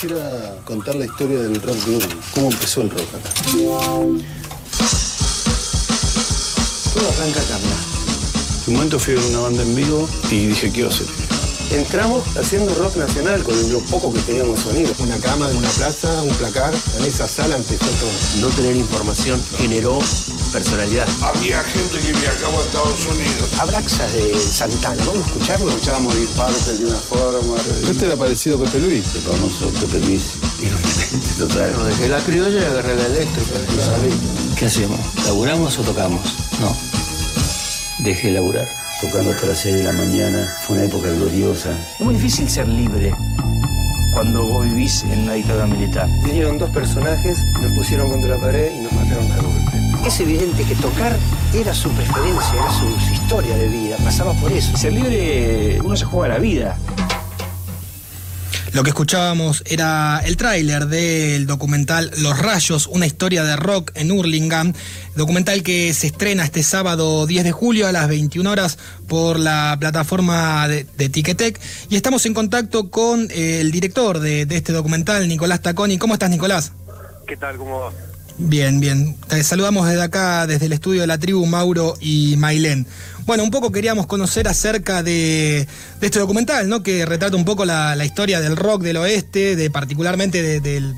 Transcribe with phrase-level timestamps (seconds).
[0.00, 2.18] Quisiera contar la historia del rock de Urban.
[2.32, 3.28] ¿Cómo empezó el rock acá?
[6.94, 7.76] Todo arranca acá, mirá.
[8.64, 11.06] En un momento fui a una banda en vivo y dije, quiero hacer.
[11.70, 14.92] Entramos haciendo rock nacional con lo poco que teníamos sonido.
[14.98, 16.74] Una cama en una plaza, un placar.
[16.98, 18.10] En esa sala empezó todo.
[18.40, 20.00] No tener información generó
[20.52, 21.06] personalidad.
[21.22, 23.60] Había gente que viajaba a Estados Unidos.
[23.60, 25.68] Abraxas de Santana, vamos a escucharlo.
[25.68, 27.56] Escuchábamos ir parte de una forma.
[27.88, 29.04] Este era parecido a Pepe Luis.
[29.14, 30.22] El famoso Pepe Luis.
[31.38, 31.70] Total.
[31.70, 33.54] Bueno, dejé la criolla y agarré la eléctrica.
[34.58, 34.98] ¿Qué hacemos?
[35.24, 36.20] ¿Laburamos o tocamos?
[36.60, 36.76] No.
[38.00, 38.79] Dejé laburar.
[39.00, 40.46] Tocando hasta las 6 de la mañana.
[40.60, 41.70] Fue una época gloriosa.
[41.98, 43.14] Es muy difícil ser libre
[44.12, 46.06] cuando vos vivís en una dictadura militar.
[46.22, 50.06] Vinieron dos personajes, nos pusieron contra la pared y nos mataron a golpe.
[50.06, 51.16] Es evidente que tocar
[51.54, 54.76] era su preferencia, era su, su historia de vida, pasaba por eso.
[54.76, 56.76] Ser libre, uno se juega la vida.
[58.72, 64.12] Lo que escuchábamos era el tráiler del documental Los Rayos, una historia de rock en
[64.12, 64.74] Hurlingham,
[65.16, 68.78] documental que se estrena este sábado 10 de julio a las 21 horas
[69.08, 74.46] por la plataforma de, de Ticketek y estamos en contacto con eh, el director de,
[74.46, 75.98] de este documental, Nicolás Taconi.
[75.98, 76.72] ¿Cómo estás, Nicolás?
[77.26, 77.56] ¿Qué tal?
[77.56, 77.92] ¿Cómo va?
[78.38, 79.16] Bien, bien.
[79.28, 82.86] Te saludamos desde acá, desde el estudio de la tribu, Mauro y Mailén.
[83.26, 85.68] Bueno, un poco queríamos conocer acerca de,
[86.00, 86.82] este documental, ¿no?
[86.82, 90.94] Que retrata un poco la, historia del rock del oeste, de particularmente de, de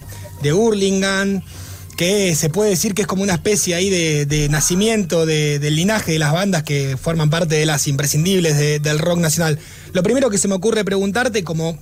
[1.96, 6.12] que se puede decir que es como una especie ahí de, nacimiento de- del linaje
[6.12, 9.58] de las bandas que forman parte de las imprescindibles de- del rock nacional.
[9.92, 11.78] Lo primero que se me ocurre preguntarte, como,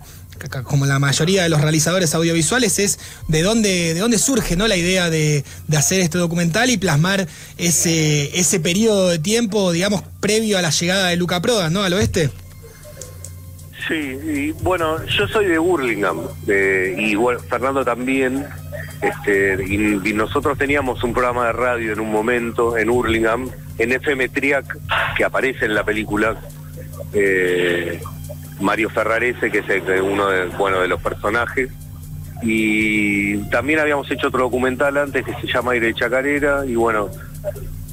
[0.65, 4.67] como la mayoría de los realizadores audiovisuales, es de dónde, de dónde surge ¿no?
[4.69, 7.27] la idea de, de hacer este documental y plasmar
[7.59, 11.83] ese, ese periodo de tiempo, digamos, previo a la llegada de Luca Prodan, ¿no?
[11.83, 12.31] Al oeste.
[13.89, 16.23] Sí, y bueno, yo soy de Burlingame
[16.99, 18.47] y bueno, Fernando también.
[19.00, 19.75] Este, y,
[20.11, 23.49] y nosotros teníamos un programa de radio en un momento en Hurlingham,
[23.79, 24.77] en FM Triac,
[25.17, 26.37] que aparece en la película.
[27.15, 28.00] eh,
[28.60, 31.71] Mario Ferrarese, que es uno de, bueno, de los personajes.
[32.43, 36.65] Y también habíamos hecho otro documental antes que se llama Aire de Chacarera.
[36.66, 37.09] Y bueno,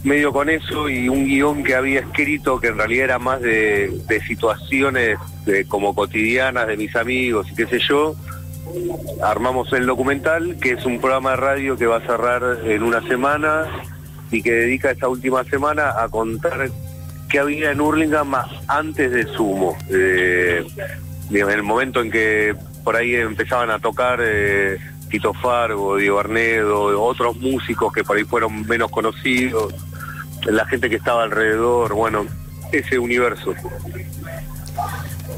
[0.04, 3.92] medio con eso y un guion que había escrito que en realidad era más de,
[4.08, 8.16] de situaciones de- como cotidianas de mis amigos y qué sé yo.
[9.24, 13.02] Armamos el documental, que es un programa de radio que va a cerrar en una
[13.08, 13.66] semana
[14.30, 16.70] y que dedica esta última semana a contar
[17.30, 18.34] qué había en Hurlingham
[18.68, 19.78] antes de Sumo.
[19.90, 20.66] Eh,
[21.30, 24.78] en el momento en que por ahí empezaban a tocar eh,
[25.10, 29.74] Tito Fargo, Diego Arnedo, otros músicos que por ahí fueron menos conocidos,
[30.46, 32.26] la gente que estaba alrededor, bueno,
[32.72, 33.54] ese universo.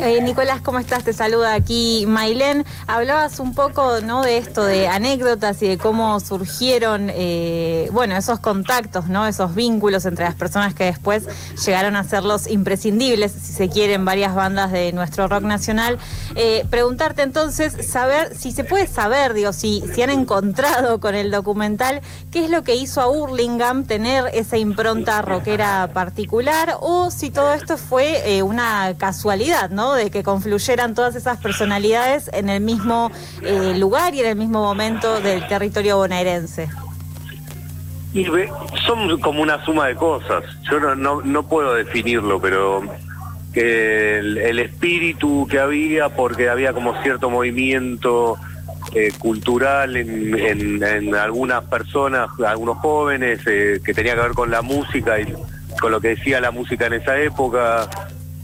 [0.01, 1.03] Eh, Nicolás, ¿cómo estás?
[1.03, 2.65] Te saluda aquí Mailén.
[2.87, 4.21] Hablabas un poco ¿no?
[4.21, 9.27] de esto, de anécdotas y de cómo surgieron, eh, bueno, esos contactos, ¿no?
[9.27, 11.25] esos vínculos entre las personas que después
[11.65, 15.99] llegaron a ser los imprescindibles, si se quieren, varias bandas de nuestro rock nacional.
[16.35, 21.29] Eh, preguntarte entonces, saber, si se puede saber, digo, si, si han encontrado con el
[21.29, 21.99] documental,
[22.31, 27.53] qué es lo que hizo a Hurlingham tener esa impronta rockera particular o si todo
[27.53, 29.88] esto fue eh, una casualidad, ¿no?
[29.95, 33.11] De que confluyeran todas esas personalidades en el mismo
[33.41, 36.69] eh, lugar y en el mismo momento del territorio bonaerense.
[38.13, 38.25] Y
[38.87, 40.43] son como una suma de cosas.
[40.69, 42.81] Yo no, puedo definirlo, pero
[43.53, 48.37] que el, espíritu que había, porque había como cierto movimiento
[48.95, 55.19] eh, cultural en algunas personas, algunos jóvenes, eh, que tenía que ver con la música
[55.19, 55.31] y
[55.79, 57.87] con lo que decía la música en esa época.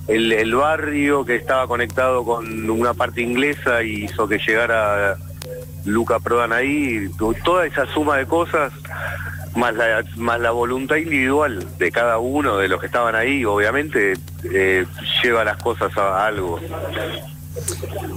[0.07, 5.17] El, barrio que estaba conectado con una parte inglesa y hizo que llegara
[5.85, 7.09] Luca Prodan ahí,
[7.43, 8.71] toda esa suma de cosas,
[9.55, 14.13] más la, más la voluntad individual de cada uno de los que estaban ahí, obviamente,
[14.43, 14.85] eh,
[15.23, 16.59] lleva las cosas a, algo.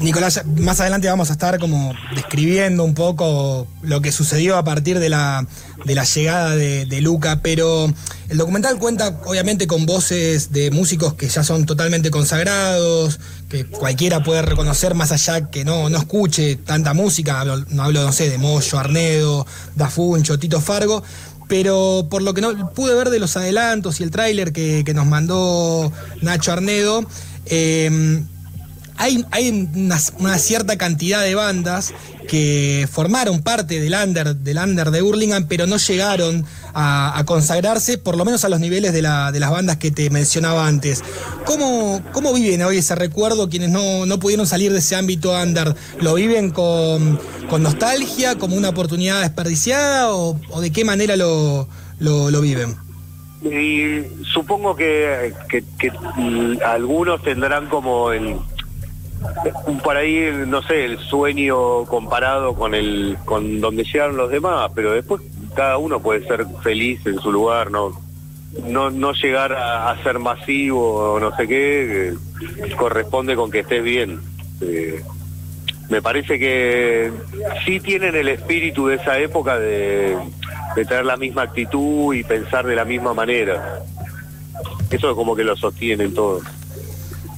[0.00, 4.98] Nicolás, más adelante vamos a estar como describiendo un poco lo que sucedió a partir
[4.98, 5.46] de la,
[5.84, 7.92] de la llegada de, Luca, pero
[8.28, 14.22] el documental cuenta obviamente con voces de músicos que ya son totalmente consagrados, que cualquiera
[14.22, 18.38] puede reconocer más allá que no, no escuche tanta música, no hablo, no sé, de
[18.38, 19.46] Moyo, Arnedo,
[19.76, 21.02] Dafuncho, Tito Fargo,
[21.48, 24.94] pero por lo que no pude ver de los adelantos y el tráiler que, que
[24.94, 27.06] nos mandó Nacho Arnedo,
[27.46, 28.22] eh,
[28.98, 29.70] hay,
[30.18, 31.94] una, cierta cantidad de bandas
[32.28, 38.16] que formaron parte del under, del under de Hurlingham, pero no llegaron a, consagrarse, por
[38.16, 41.02] lo menos a los niveles de, la, de, las bandas que te mencionaba antes.
[41.44, 45.74] ¿Cómo, cómo viven hoy ese recuerdo quienes no, no, pudieron salir de ese ámbito under?
[46.00, 47.20] ¿Lo viven con,
[47.60, 51.68] nostalgia, como una oportunidad desperdiciada o, de qué manera lo,
[52.00, 52.76] lo, viven?
[54.24, 55.92] Supongo que, que, que,
[56.64, 58.36] algunos tendrán como el
[59.82, 64.92] por ahí no sé el sueño comparado con el con donde llegaron los demás pero
[64.92, 65.22] después
[65.54, 68.08] cada uno puede ser feliz en su lugar no
[68.64, 73.82] no no llegar a, ser masivo o no sé qué eh, corresponde con que estés
[73.82, 74.20] bien.
[74.60, 75.02] Eh,
[75.88, 77.12] me parece que
[77.64, 80.16] sí tienen el espíritu de esa época de,
[80.76, 83.80] de tener la misma actitud y pensar de la misma manera.
[84.90, 86.42] Eso es como que lo sostienen todos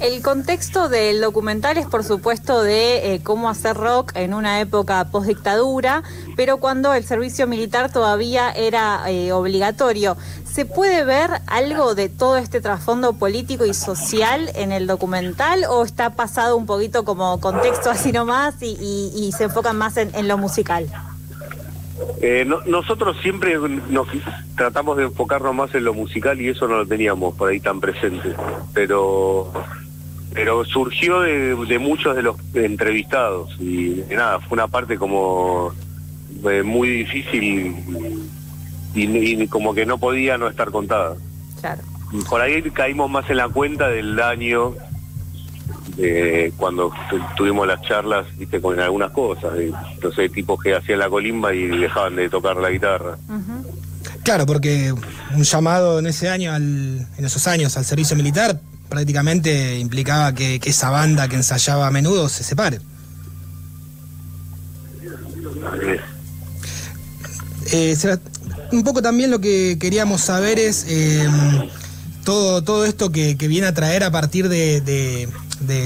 [0.00, 5.04] el contexto del documental es, por supuesto, de eh, cómo hacer rock en una época
[5.10, 6.02] post-dictadura,
[6.36, 10.16] pero cuando el servicio militar todavía era eh, obligatorio.
[10.44, 15.84] ¿Se puede ver algo de todo este trasfondo político y social en el documental o
[15.84, 20.26] está pasado un poquito como contexto así nomás y, y, se enfocan más en, en
[20.26, 20.86] lo musical?
[22.20, 24.08] Eh, no, nosotros siempre nos
[24.56, 27.80] tratamos de enfocarnos más en lo musical y eso no lo teníamos por ahí tan
[27.80, 28.34] presente,
[28.74, 29.52] pero
[30.32, 35.72] pero surgió de, de, muchos de los entrevistados y nada, fue una parte como
[36.48, 37.74] eh, muy difícil
[38.94, 41.16] y, y, como que no podía no estar contada.
[41.60, 41.82] Claro.
[42.28, 44.74] Por ahí caímos más en la cuenta del daño
[45.96, 46.92] de cuando
[47.36, 49.72] tuvimos las charlas, viste, con algunas cosas, de,
[50.02, 53.16] no sé, tipos que hacían la colimba y dejaban de tocar la guitarra.
[53.28, 53.66] Uh -huh.
[54.22, 54.92] Claro, porque
[55.34, 60.60] un llamado en ese año, al, en esos años al servicio militar, prácticamente implicaba que,
[60.62, 62.80] esa banda que ensayaba a menudo se separe.
[67.72, 67.96] Eh,
[68.72, 71.28] un poco también lo que queríamos saber es eh,
[72.24, 75.28] todo, todo esto que, viene a traer a partir de,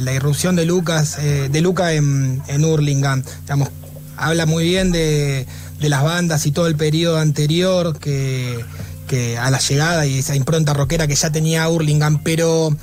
[0.03, 2.63] la irrupción de Lucas, eh, de Luca en, en.
[3.43, 3.69] Digamos,
[4.17, 5.47] habla muy bien de,
[5.81, 8.65] las bandas y todo el periodo anterior que,
[9.39, 12.77] a la llegada y esa impronta rockera que ya tenía Hurlingham, pero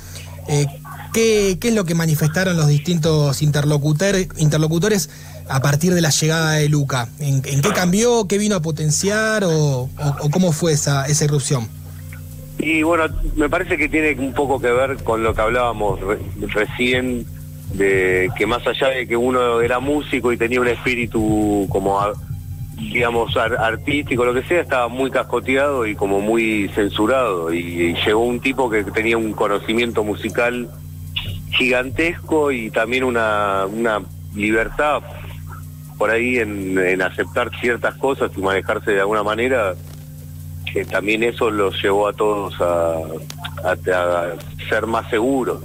[0.48, 0.66] eh,
[1.12, 5.10] ¿qué, ¿qué, es lo que manifestaron los distintos interlocutores, interlocutores
[5.48, 7.08] a partir de la llegada de Luca?
[7.18, 8.26] ¿En, qué cambió?
[8.26, 9.44] ¿Qué vino a potenciar?
[9.44, 9.88] ¿O,
[10.30, 11.68] cómo fue esa, esa, irrupción?
[12.58, 13.04] Y bueno,
[13.36, 16.18] me parece que tiene un poco que ver con lo que hablábamos re
[16.48, 17.26] recién,
[17.74, 22.00] de que más allá de que uno era músico y tenía un espíritu como
[22.76, 27.52] digamos, artístico, lo que sea, estaba muy cascoteado y como muy censurado.
[27.52, 30.68] Y, llegó un tipo que tenía un conocimiento musical
[31.50, 34.02] gigantesco y también una, una
[34.34, 35.02] libertad
[35.98, 39.74] por ahí en, aceptar ciertas cosas y manejarse de alguna manera,
[40.72, 42.96] que también eso los llevó a todos a,
[43.64, 44.32] a
[44.68, 45.62] ser más seguros.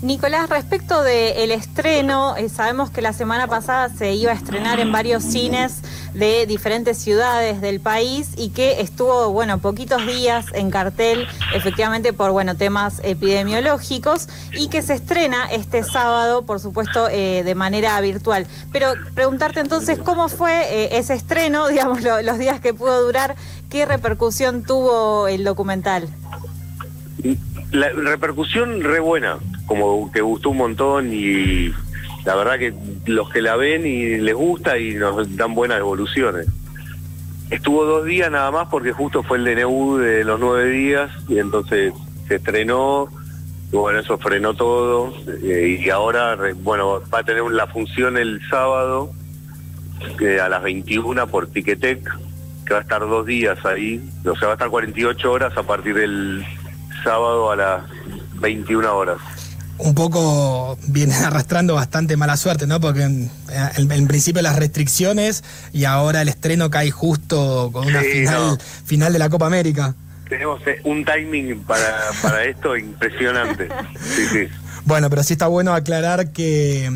[0.00, 4.92] Nicolás, respecto del estreno, eh, sabemos que la semana pasada se iba a estrenar en
[4.92, 5.82] varios cines
[6.14, 12.30] de diferentes ciudades del país y que estuvo, bueno, poquitos días en cartel, efectivamente por,
[12.30, 18.46] bueno, temas epidemiológicos y que se estrena este sábado, por supuesto, eh, de manera virtual.
[18.70, 23.34] Pero preguntarte entonces cómo fue eh, ese estreno, digamos, lo, los días que pudo durar,
[23.68, 26.08] qué repercusión tuvo el documental.
[27.72, 29.38] La repercusión re buena
[29.68, 31.72] como que gustó un montón y
[32.24, 32.74] la verdad que
[33.06, 36.46] los que la ven y les gusta y nos dan buenas evoluciones.
[37.50, 41.38] Estuvo dos días nada más porque justo fue el DNU de los nueve días y
[41.38, 41.92] entonces
[42.26, 43.08] se estrenó
[43.70, 49.10] bueno, eso frenó todo eh, y ahora, bueno, va a tener la función el sábado
[50.18, 52.02] que a las 21 por Ticketek,
[52.64, 55.62] que va a estar dos días ahí, o sea, va a estar 48 horas a
[55.64, 56.46] partir del
[57.04, 57.82] sábado a las
[58.40, 59.18] 21 horas
[59.78, 62.80] un poco viene arrastrando bastante mala suerte, ¿no?
[62.80, 63.30] Porque en,
[63.76, 68.48] en, en, principio las restricciones y ahora el estreno cae justo con una sí, final,
[68.48, 68.58] no.
[68.84, 69.94] final de la Copa América.
[70.28, 73.68] Tenemos un timing para, para esto impresionante.
[74.14, 74.48] Sí, sí.
[74.84, 76.90] Bueno, pero sí está bueno aclarar que,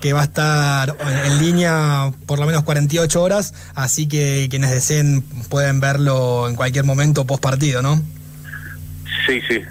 [0.00, 5.22] que, va a estar en línea por lo menos 48 horas, así que quienes deseen
[5.48, 8.02] pueden verlo en cualquier momento post partido, ¿no?
[9.26, 9.62] Sí, sí.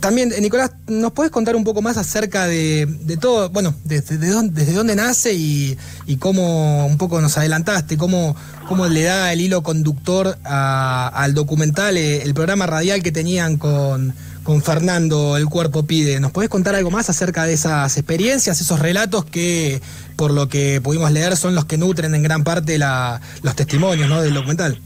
[0.00, 2.88] También, eh, Nicolás, ¿nos puedes contar un poco más acerca de,
[3.20, 5.76] todo, bueno, desde, dónde, desde dónde nace y,
[6.18, 8.34] cómo un poco nos adelantaste, cómo,
[8.66, 14.14] cómo le da el hilo conductor al documental, eh, el programa radial que tenían con,
[14.42, 16.18] con Fernando, El Cuerpo Pide?
[16.18, 19.82] ¿Nos podés contar algo más acerca de esas experiencias, esos relatos que,
[20.16, 24.34] por lo que pudimos leer, son los que nutren en gran parte los testimonios del
[24.34, 24.80] documental?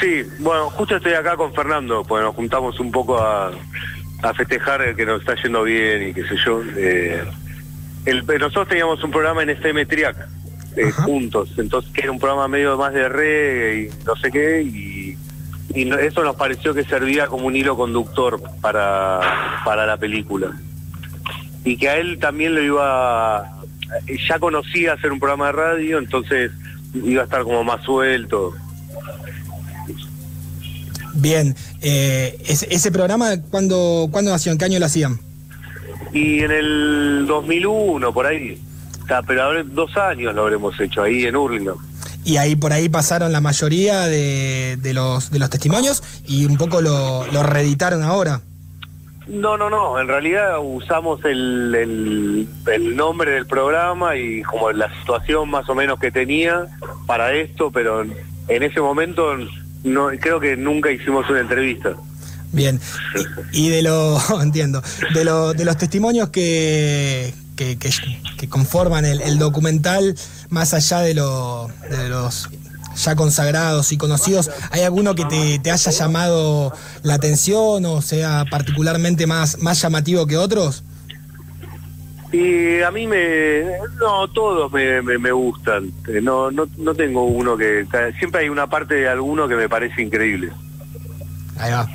[0.00, 3.50] Sí, bueno, justo estoy acá con Fernando, pues nos juntamos un poco a
[4.22, 6.62] a festejar que nos está yendo bien y qué sé yo.
[6.76, 7.22] Eh,
[8.06, 10.16] el, nosotros teníamos un programa en FM Triac
[10.76, 14.62] eh, juntos, entonces que era un programa medio más de reggae y no sé qué,
[14.62, 15.16] y,
[15.72, 19.20] eso nos pareció que servía como un hilo conductor para,
[19.64, 20.50] para la película.
[21.64, 23.52] Y que a él también lo iba,
[24.28, 26.50] ya conocía hacer un programa de radio, entonces
[26.92, 28.52] iba a estar como más suelto.
[31.14, 34.52] Bien, eh, ese, programa, ¿cuándo, ¿cuándo nació?
[34.52, 35.18] ¿En qué año lo hacían?
[36.12, 38.60] Y en el 2001, por ahí.
[39.26, 41.76] pero ahora dos años lo habremos hecho ahí en Hurlingham.
[42.24, 46.80] Y ahí por ahí pasaron la mayoría de, los, de los testimonios y un poco
[46.80, 48.42] lo, reeditaron ahora.
[49.26, 49.98] No, no, no.
[50.00, 55.74] En realidad usamos el, el, el, nombre del programa y como la situación más o
[55.74, 56.66] menos que tenía
[57.06, 59.36] para esto, pero en ese momento
[59.84, 61.96] no, creo que nunca hicimos una entrevista.
[62.52, 62.80] Bien,
[63.52, 64.82] y, de lo, entiendo,
[65.14, 70.16] de, lo, de los testimonios que, que, conforman el, documental,
[70.48, 72.48] más allá de, lo, de los
[72.96, 76.72] ya consagrados y conocidos, ¿hay alguno que te, haya llamado
[77.02, 80.82] la atención o sea particularmente más, más llamativo que otros?
[82.32, 83.62] Y a mí me...
[83.98, 85.92] No, todos me, me, gustan.
[86.06, 87.86] Eh, no, no, no tengo uno que...
[88.18, 90.52] Siempre hay una parte de alguno que me parece increíble.
[91.58, 91.88] Ahí va.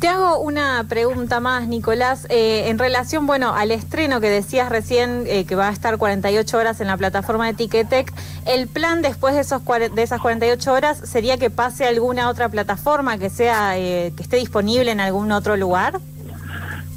[0.00, 5.24] Te hago una pregunta más, Nicolás, eh, en relación, bueno, al estreno que decías recién,
[5.26, 8.12] eh, que va a estar 48 horas en la plataforma de Ticketek,
[8.44, 12.50] ¿el plan después de, esos, de esas 48 horas sería que pase a alguna otra
[12.50, 16.00] plataforma, que, sea, que esté disponible en algún otro lugar?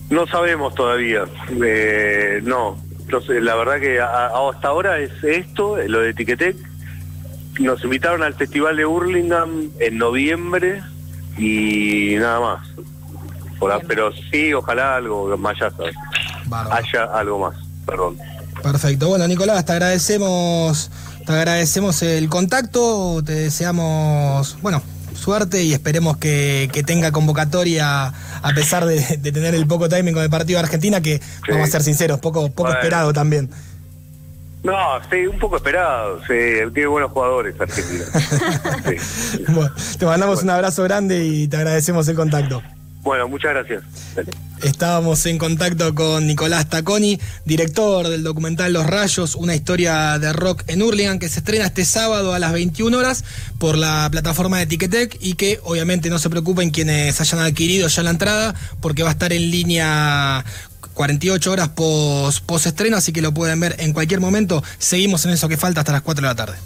[0.10, 1.26] No sabemos todavía,
[1.64, 2.78] eh, no.
[3.00, 6.56] Entonces, la verdad que hasta ahora es esto, lo de Etiquetec.
[7.60, 10.82] Nos invitaron al Festival de Hurlingham en noviembre
[11.38, 12.68] y nada más.
[13.88, 15.74] pero sí, ojalá algo más allá,
[16.72, 18.18] haya algo más, perdón.
[18.62, 19.08] Perfecto.
[19.10, 20.92] Bueno, Nicolás, te agradecemos,
[21.26, 24.82] te agradecemos el contacto, te deseamos, bueno,
[25.14, 30.30] suerte y esperemos que, tenga convocatoria a pesar de, tener el poco timing con el
[30.30, 33.50] partido de Argentina, que vamos a ser sinceros, poco, poco esperado también.
[34.64, 34.74] No,
[35.10, 36.34] sí, un poco esperado, sí,
[36.74, 38.04] tiene buenos jugadores Argentina.
[39.50, 42.62] bueno, te mandamos un abrazo grande y te agradecemos el contacto.
[43.08, 43.84] Bueno, muchas gracias.
[44.62, 50.64] Estábamos en contacto con Nicolás Taconi, director del documental Los Rayos, una historia de rock
[50.68, 53.24] en Hurlingham, que se estrena este sábado a las 21 horas
[53.60, 58.04] por la plataforma de Ticketek y que obviamente no se preocupen quienes hayan adquirido ya
[58.04, 60.44] la entrada, porque va a estar en línea
[60.94, 64.62] 48 horas post, post estreno, así que lo pueden ver en cualquier momento.
[64.80, 66.58] Seguimos en eso que falta hasta las 4 de la tarde.